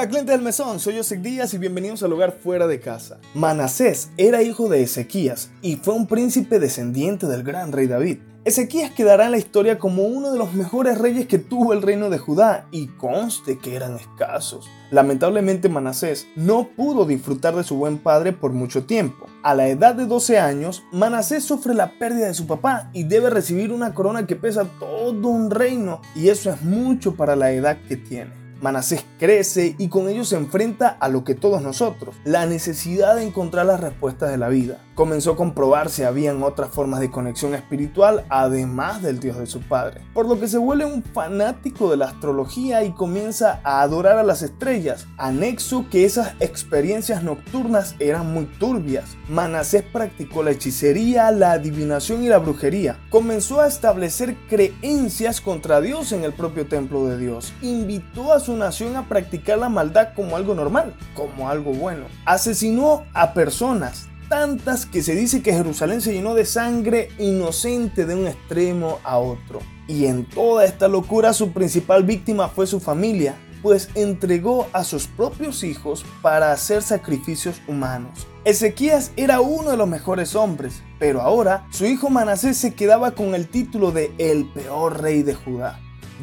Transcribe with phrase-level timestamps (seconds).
[0.00, 3.18] Hola, clientes del mesón, soy José Díaz y bienvenidos al hogar fuera de casa.
[3.34, 8.20] Manasés era hijo de Ezequías y fue un príncipe descendiente del gran rey David.
[8.46, 12.08] Ezequías quedará en la historia como uno de los mejores reyes que tuvo el reino
[12.08, 14.70] de Judá y conste que eran escasos.
[14.90, 19.26] Lamentablemente Manasés no pudo disfrutar de su buen padre por mucho tiempo.
[19.42, 23.28] A la edad de 12 años, Manasés sufre la pérdida de su papá y debe
[23.28, 27.76] recibir una corona que pesa todo un reino y eso es mucho para la edad
[27.86, 28.39] que tiene.
[28.60, 33.24] Manasés crece y con ello se enfrenta a lo que todos nosotros, la necesidad de
[33.24, 34.78] encontrar las respuestas de la vida.
[34.94, 39.60] Comenzó a comprobar si habían otras formas de conexión espiritual además del Dios de su
[39.62, 44.18] padre, por lo que se vuelve un fanático de la astrología y comienza a adorar
[44.18, 49.16] a las estrellas, anexo que esas experiencias nocturnas eran muy turbias.
[49.28, 52.98] Manasés practicó la hechicería, la adivinación y la brujería.
[53.08, 57.54] Comenzó a establecer creencias contra Dios en el propio templo de Dios.
[57.62, 62.06] Invitó a su nación a practicar la maldad como algo normal, como algo bueno.
[62.24, 68.14] Asesinó a personas, tantas que se dice que Jerusalén se llenó de sangre inocente de
[68.14, 69.60] un extremo a otro.
[69.88, 75.06] Y en toda esta locura su principal víctima fue su familia, pues entregó a sus
[75.06, 78.26] propios hijos para hacer sacrificios humanos.
[78.44, 83.34] Ezequías era uno de los mejores hombres, pero ahora su hijo Manasés se quedaba con
[83.34, 85.78] el título de el peor rey de Judá.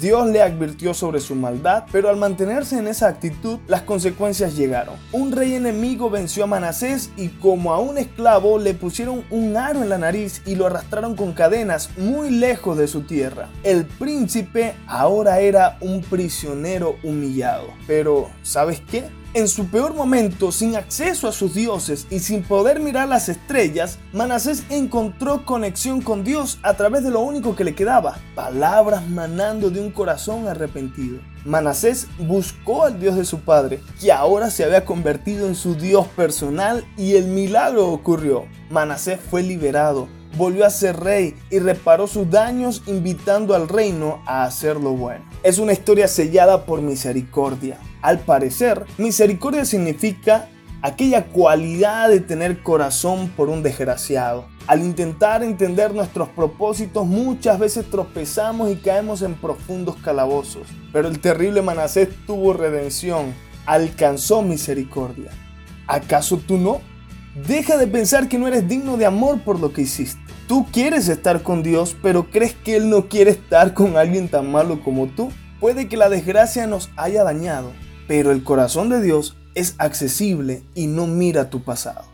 [0.00, 4.96] Dios le advirtió sobre su maldad, pero al mantenerse en esa actitud, las consecuencias llegaron.
[5.12, 9.82] Un rey enemigo venció a Manasés y como a un esclavo le pusieron un aro
[9.82, 13.48] en la nariz y lo arrastraron con cadenas muy lejos de su tierra.
[13.62, 17.68] El príncipe ahora era un prisionero humillado.
[17.86, 19.04] Pero, ¿sabes qué?
[19.34, 23.98] En su peor momento, sin acceso a sus dioses y sin poder mirar las estrellas,
[24.12, 29.70] Manasés encontró conexión con Dios a través de lo único que le quedaba, palabras manando
[29.70, 31.18] de un corazón arrepentido.
[31.46, 36.06] Manasés buscó al Dios de su padre, que ahora se había convertido en su Dios
[36.08, 38.44] personal y el milagro ocurrió.
[38.68, 44.44] Manasés fue liberado, volvió a ser rey y reparó sus daños invitando al reino a
[44.44, 45.24] hacer lo bueno.
[45.42, 47.78] Es una historia sellada por misericordia.
[48.00, 50.48] Al parecer, misericordia significa
[50.82, 54.46] aquella cualidad de tener corazón por un desgraciado.
[54.66, 61.20] Al intentar entender nuestros propósitos muchas veces tropezamos y caemos en profundos calabozos, pero el
[61.20, 63.34] terrible Manasés tuvo redención,
[63.66, 65.30] alcanzó misericordia.
[65.86, 66.80] ¿Acaso tú no?
[67.34, 70.20] Deja de pensar que no eres digno de amor por lo que hiciste.
[70.46, 74.52] Tú quieres estar con Dios, pero crees que Él no quiere estar con alguien tan
[74.52, 75.30] malo como tú.
[75.58, 77.72] Puede que la desgracia nos haya dañado,
[78.06, 82.11] pero el corazón de Dios es accesible y no mira tu pasado.